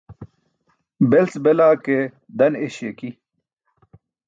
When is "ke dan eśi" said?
1.83-2.83